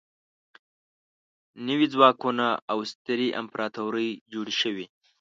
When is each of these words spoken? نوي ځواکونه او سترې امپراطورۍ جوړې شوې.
نوي 1.67 1.87
ځواکونه 1.93 2.47
او 2.71 2.79
سترې 2.91 3.27
امپراطورۍ 3.41 4.09
جوړې 4.33 4.53
شوې. 4.61 4.85